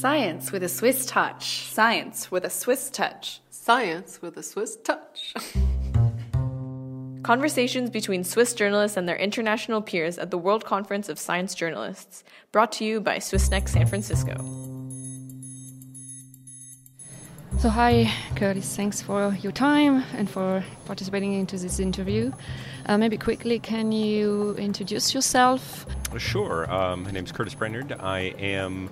[0.00, 1.68] Science with a Swiss touch.
[1.68, 3.40] Science with a Swiss touch.
[3.48, 5.32] Science with a Swiss touch.
[7.22, 12.24] Conversations between Swiss journalists and their international peers at the World Conference of Science Journalists,
[12.52, 14.36] brought to you by Swissnex San Francisco.
[17.58, 18.76] So, hi, Curtis.
[18.76, 22.32] Thanks for your time and for participating into this interview.
[22.84, 25.86] Uh, maybe quickly, can you introduce yourself?
[26.18, 26.70] Sure.
[26.70, 27.92] Um, my name is Curtis Brainard.
[27.98, 28.90] I am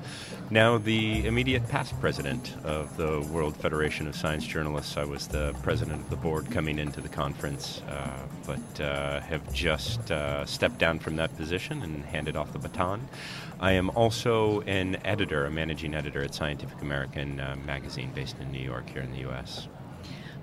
[0.55, 4.97] now the immediate past president of the World Federation of Science Journalists.
[4.97, 9.53] I was the president of the board coming into the conference, uh, but uh, have
[9.53, 13.09] just uh, stepped down from that position and handed off the baton.
[13.59, 18.53] I am also an editor, a managing editor at Scientific American uh, magazine based in
[18.53, 19.67] New York here in the U.S.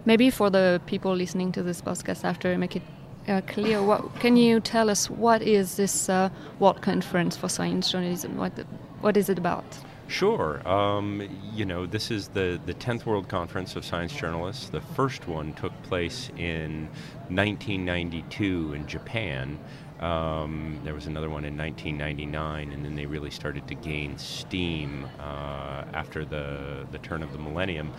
[0.04, 2.84] Maybe for the people listening to this podcast after, make it
[3.30, 3.82] uh, clear.
[3.82, 5.10] What can you tell us?
[5.10, 8.36] What is this uh, World Conference for Science Journalism?
[8.36, 8.52] What
[9.00, 9.64] what is it about?
[10.12, 10.68] Sure.
[10.68, 14.68] Um, you know, this is the, the 10th World Conference of Science Journalists.
[14.68, 16.90] The first one took place in
[17.30, 19.58] 1992 in Japan.
[20.02, 25.08] Um, there was another one in 1999, and then they really started to gain steam
[25.20, 27.92] uh, after the, the turn of the millennium.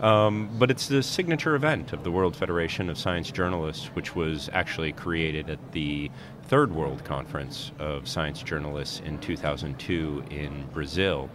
[0.00, 4.50] Um, but it's the signature event of the World Federation of Science Journalists, which was
[4.52, 6.10] actually created at the
[6.44, 11.30] Third World Conference of Science Journalists in 2002 in Brazil.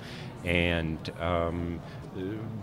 [0.45, 1.81] And um,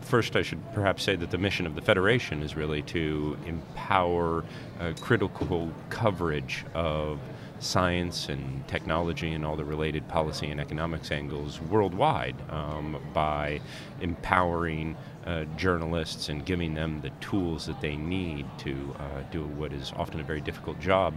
[0.02, 4.44] first, I should perhaps say that the mission of the Federation is really to empower
[4.80, 7.18] uh, critical coverage of
[7.60, 13.60] science and technology and all the related policy and economics angles worldwide um, by
[14.00, 19.72] empowering uh, journalists and giving them the tools that they need to uh, do what
[19.72, 21.12] is often a very difficult job.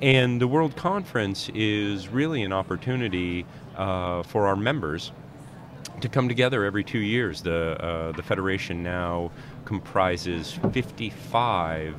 [0.00, 3.44] And the World Conference is really an opportunity
[3.76, 5.10] uh, for our members
[6.00, 7.42] to come together every two years.
[7.42, 9.30] The, uh, the Federation now
[9.64, 11.94] comprises 55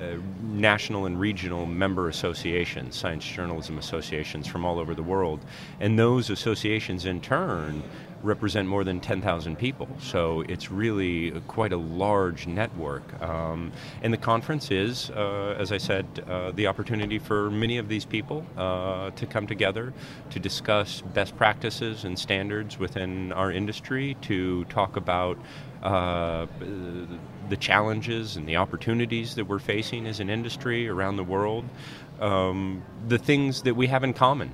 [0.00, 5.40] uh, national and regional member associations, science journalism associations from all over the world.
[5.80, 7.82] And those associations, in turn,
[8.22, 9.88] represent more than 10,000 people.
[10.00, 13.20] So it's really quite a large network.
[13.22, 17.88] Um, and the conference is, uh, as I said, uh, the opportunity for many of
[17.88, 19.92] these people uh, to come together
[20.30, 25.38] to discuss best practices and standards within our industry, to talk about
[25.82, 26.46] uh,
[27.48, 31.64] the challenges and the opportunities that we're facing as an industry around the world,
[32.20, 34.52] um, the things that we have in common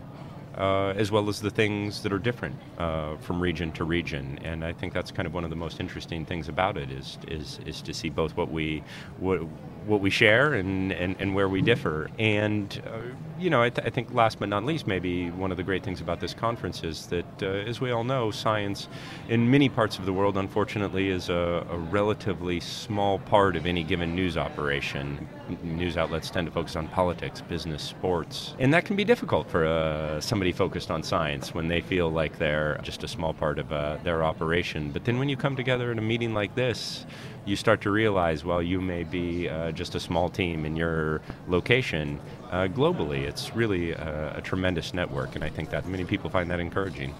[0.57, 4.39] uh, as well as the things that are different uh, from region to region.
[4.45, 7.19] And I think that's kind of one of the most interesting things about it is
[7.29, 8.83] is, is to see both what we
[9.19, 9.41] what,
[9.87, 12.11] what we share and, and, and where we differ.
[12.19, 13.01] And uh,
[13.39, 15.83] you know, I, th- I, think last but not least, maybe one of the great
[15.83, 18.89] things about this conference is that, uh, as we all know, science
[19.29, 23.83] in many parts of the world, unfortunately, is a, a relatively small part of any
[23.83, 25.29] given news operation.
[25.63, 29.67] News outlets tend to focus on politics, business, sports, and that can be difficult for
[29.67, 33.59] uh, somebody somebody focused on science when they feel like they're just a small part
[33.59, 34.91] of uh, their operation.
[34.93, 37.07] But then when you come together at a meeting like this,
[37.47, 41.23] you start to realize, well, you may be uh, just a small team in your
[41.49, 42.21] location.
[42.51, 46.51] Uh, globally, it's really a, a tremendous network, and I think that many people find
[46.51, 47.15] that encouraging.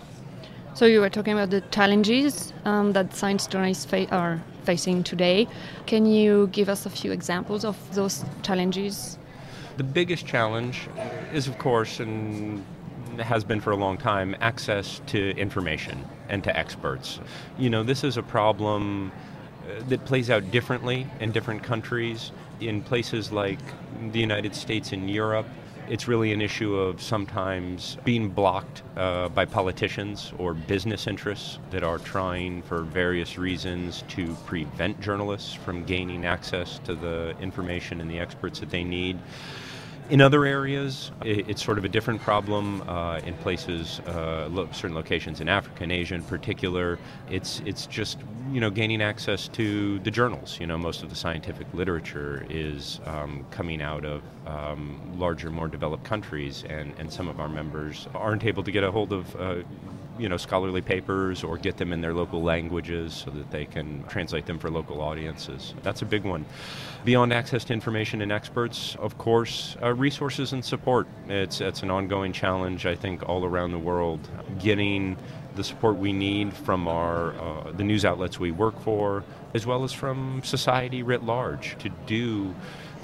[0.75, 5.49] So you were talking about the challenges um, that science journalists fa- are facing today.
[5.87, 9.17] Can you give us a few examples of those challenges?
[9.79, 10.89] The biggest challenge
[11.33, 12.63] is, of course, and
[13.21, 17.21] has been for a long time access to information and to experts.
[17.59, 19.13] You know, this is a problem
[19.65, 22.33] uh, that plays out differently in different countries.
[22.61, 23.59] In places like
[24.13, 25.47] the United States and Europe,
[25.89, 31.85] it's really an issue of sometimes being blocked uh, by politicians or business interests that
[31.85, 38.11] are trying, for various reasons, to prevent journalists from gaining access to the information and
[38.11, 39.19] the experts that they need.
[40.11, 42.83] In other areas, it's sort of a different problem.
[42.87, 46.99] Uh, in places, uh, certain locations in Africa and Asia in particular,
[47.31, 48.19] it's it's just
[48.53, 50.61] you know gaining access to the journals.
[50.61, 55.69] You know, most of the scientific literature is um, coming out of um, larger, more
[55.69, 59.35] developed countries, and, and some of our members aren't able to get a hold of
[59.37, 59.63] uh,
[60.19, 64.05] you know scholarly papers or get them in their local languages so that they can
[64.05, 65.75] translate them for local audiences.
[65.83, 66.45] That's a big one.
[67.05, 71.07] Beyond access to information and experts, of course, uh, resources and support.
[71.29, 74.21] It's it's an ongoing challenge I think all around the world.
[74.59, 75.17] Getting
[75.55, 79.25] the support we need from our uh, the news outlets we work for,
[79.55, 82.55] as well as from society writ large, to do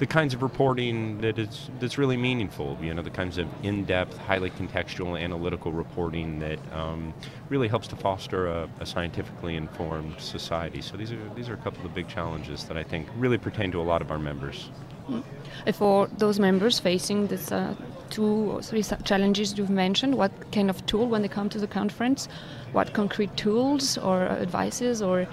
[0.01, 2.75] the kinds of reporting that is that's really meaningful.
[2.81, 7.13] You know, the kinds of in-depth, highly contextual, analytical reporting that um,
[7.49, 10.81] really helps to foster a, a, scientifically informed society.
[10.81, 13.71] So these are these are a couple of big challenges that I think really pertain
[13.73, 14.71] to a lot of our members.
[15.11, 15.75] Mm.
[15.75, 17.75] For those members facing these uh,
[18.09, 21.67] two or three challenges you've mentioned, what kind of tool when they come to the
[21.67, 22.27] conference,
[22.71, 25.27] what concrete tools or advices or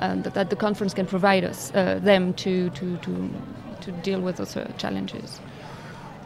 [0.00, 3.30] uh, that, the conference can provide us uh, them to, to, to
[3.80, 5.40] to deal with those uh, challenges?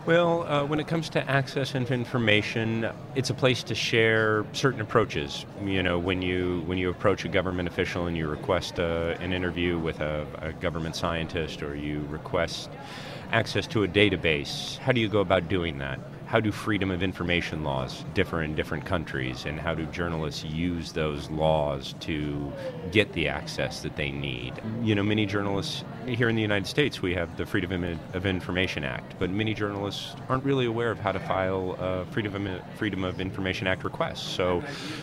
[0.04, 4.80] Well, uh, when it comes to access and information, it's a place to share certain
[4.80, 5.46] approaches.
[5.64, 9.32] You know, when you when you approach a government official and you request uh, an
[9.32, 12.68] interview with a, a, government scientist, or you request
[13.30, 16.00] access to a database, how do you go about doing that?
[16.32, 20.90] How do freedom of information laws differ in different countries, and how do journalists use
[20.90, 22.50] those laws to
[22.90, 24.54] get the access that they need?
[24.82, 27.84] You know, many journalists here in the United States, we have the Freedom
[28.14, 32.46] of Information Act, but many journalists aren't really aware of how to file a Freedom
[32.46, 34.28] of, Freedom of Information Act request.
[34.28, 34.62] So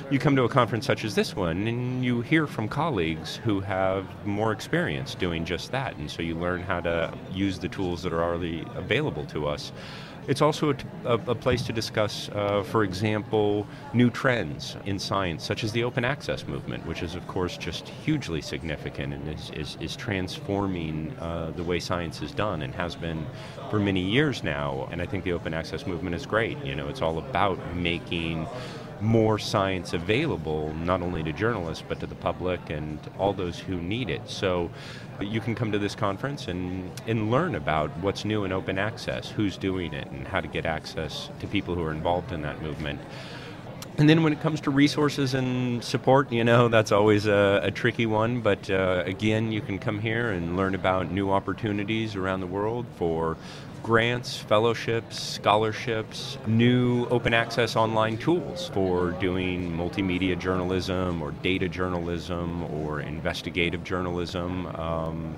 [0.09, 3.59] you come to a conference such as this one, and you hear from colleagues who
[3.59, 8.01] have more experience doing just that, and so you learn how to use the tools
[8.01, 9.71] that are already available to us.
[10.29, 13.65] It's also a, place to discuss, uh, for example,
[13.95, 17.89] new trends in science, such as the open access movement, which is, of course, just
[17.89, 22.95] hugely significant and is, is, is transforming uh, the way science is done and has
[22.95, 23.25] been
[23.71, 24.87] for many years now.
[24.91, 26.63] And I think the open access movement is great.
[26.63, 28.47] You know, it's all about making
[29.01, 33.77] more science available, not only to journalists, but to the public and all those who
[33.77, 34.29] need it.
[34.29, 34.69] So
[35.21, 39.29] you can come to this conference and, and learn about what's new in open access,
[39.29, 42.61] who's doing it, and how to get access to people who are involved in that
[42.61, 42.99] movement.
[43.99, 47.69] And then when it comes to resources and support, you know, that's always a, a
[47.69, 48.39] tricky one.
[48.39, 52.85] But uh, again, you can come here and learn about new opportunities around the world
[52.95, 53.35] for
[53.83, 62.63] grants, fellowships, scholarships, new open access online tools for doing multimedia journalism or data journalism
[62.71, 64.67] or investigative journalism.
[64.75, 65.35] Um,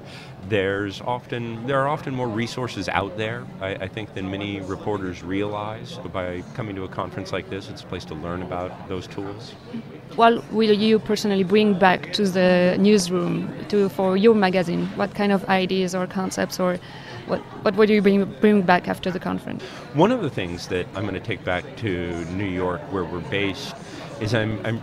[0.49, 5.23] there's often there are often more resources out there, I, I, think, than many reporters
[5.23, 5.99] realize.
[6.01, 8.50] But by coming to a conference like this, it's a place to learn about
[8.87, 9.53] those tools.
[10.15, 14.87] What will you personally bring back to the newsroom to for your magazine?
[14.95, 16.77] What kind of ideas or concepts or
[17.27, 19.63] what, what would you bring, bring back after the conference?
[19.93, 23.19] One of the things that I'm going to take back to New York, where we're
[23.29, 23.73] based,
[24.19, 24.81] is I'm, I'm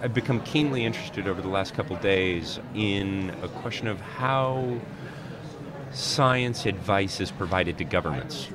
[0.00, 4.78] I've become keenly interested over the last couple days in a question of how
[5.90, 8.48] science advice is provided to governments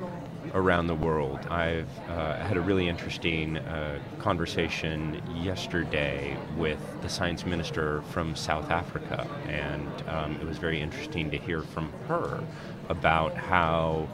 [0.54, 1.40] around the world.
[1.50, 8.70] I've uh, had a really interesting uh, conversation yesterday with the science minister from South
[8.70, 12.42] Africa, and um, it was very interesting to hear from her
[12.88, 14.08] about how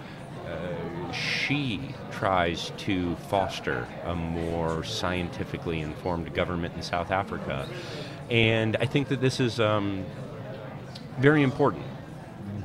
[0.47, 7.69] uh, she tries to foster a more scientifically informed government in South Africa.
[8.31, 10.07] And I think that this is um,
[11.19, 11.85] very important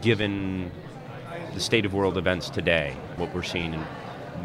[0.02, 0.72] given
[1.56, 3.86] the state of world events today, what we're seeing in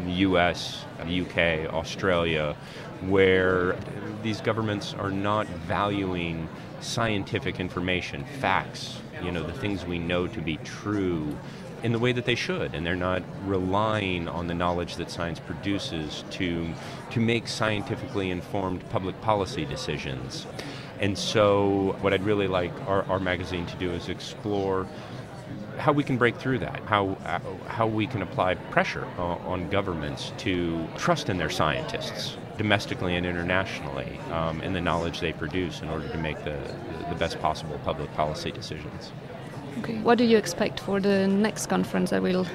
[0.05, 2.55] the US, UK, Australia,
[3.01, 3.75] where
[4.23, 6.47] these governments are not valuing
[6.79, 11.37] scientific information, facts, you know, the things we know to be true
[11.83, 15.39] in the way that they should, and they're not relying on the knowledge that science
[15.39, 16.69] produces to,
[17.09, 20.47] to make scientifically informed public policy decisions.
[21.01, 24.87] And so, what I'd really like our, our magazine to do is explore
[25.81, 27.17] how we can break through that, how,
[27.67, 34.19] how we can apply pressure on governments to trust in their scientists, domestically and internationally,
[34.31, 36.59] um, in the knowledge they produce in order to make the,
[37.09, 39.11] the best possible public policy decisions.
[39.79, 39.97] Okay.
[40.01, 42.45] What do you expect for the next conference that will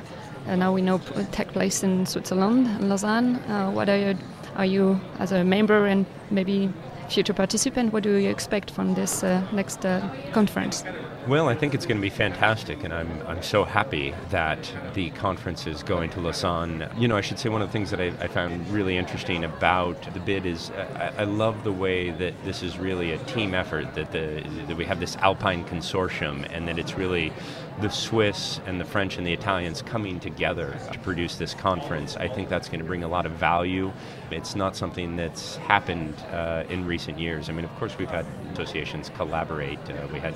[0.46, 1.00] uh, now we know
[1.32, 3.36] take place in Switzerland, in Lausanne?
[3.50, 4.16] Uh, what are you,
[4.54, 6.72] are you as a member and maybe
[7.08, 7.92] future participant?
[7.92, 10.84] What do you expect from this uh, next uh, conference?
[11.28, 15.10] Well, I think it's going to be fantastic, and I'm, I'm so happy that the
[15.10, 16.88] conference is going to Lausanne.
[16.96, 19.42] You know, I should say one of the things that I, I found really interesting
[19.42, 23.18] about the bid is uh, I, I, love the way that this is really a
[23.24, 27.32] team effort, that, the, that we have this Alpine consortium, and that it's really
[27.80, 32.16] the Swiss and the French and the Italians coming together to produce this conference.
[32.16, 33.92] I think that's going to bring a lot of value.
[34.30, 37.50] It's not something that's happened uh, in recent years.
[37.50, 39.78] I mean, of course, we've had associations collaborate.
[39.90, 40.34] Uh, we had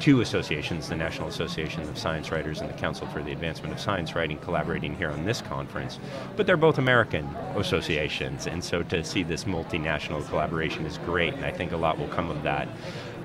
[0.00, 3.80] two associations, the National Association of Science Writers and the Council for the Advancement of
[3.80, 5.98] Science Writing, collaborating here on this conference.
[6.36, 7.26] But they're both American
[7.56, 11.98] associations, and so to see this multinational collaboration is great, and I think a lot
[11.98, 12.68] will come of that.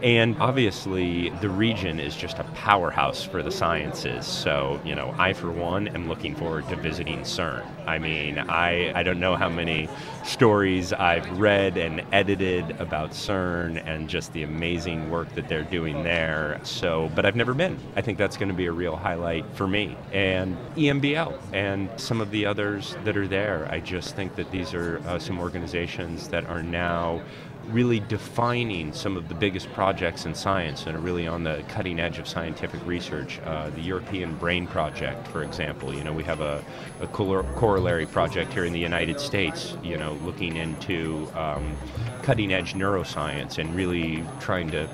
[0.04, 4.26] And obviously, the region is just a powerhouse for the sciences.
[4.26, 7.64] So, you know, I, for one, am looking forward to visiting CERN.
[7.86, 9.90] I mean, I, I don't know how many
[10.26, 16.04] stories I've read and edited about CERN and just the amazing work that they're doing
[16.04, 16.60] there.
[16.64, 17.78] So, but I've never been.
[17.96, 19.96] I think that's going to be a real highlight for me.
[20.12, 23.68] And EMBL and some of the others that are there.
[23.70, 27.22] I just think that these are uh, some organizations that are now
[27.68, 32.00] really defining some of the biggest projects in science and are really on the cutting
[32.00, 33.40] edge of scientific research.
[33.46, 36.64] Uh, the European Brain Project, for example, you know, we have a,
[37.02, 41.76] a corollary project here in the United States, you know, looking into um,
[42.24, 44.90] cutting edge neuroscience and really trying to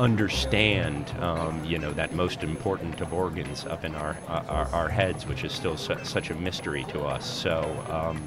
[0.00, 5.26] understand, um, you know, that most important of organs up in our our, our heads,
[5.26, 7.24] which is still su- such a mystery to us.
[7.24, 7.62] So.
[7.88, 8.20] Um,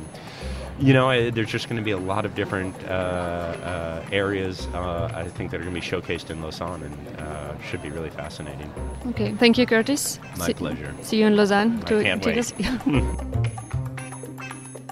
[0.80, 5.12] you know, there's just going to be a lot of different uh, uh, areas uh,
[5.14, 8.10] I think that are going to be showcased in Lausanne and uh, should be really
[8.10, 8.74] fascinating.
[9.10, 10.20] Okay, thank you, Curtis.
[10.36, 10.92] My see, pleasure.
[11.04, 11.80] See you in Lausanne.
[11.86, 12.44] I can't wait.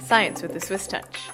[0.03, 1.31] Science with the Swiss touch.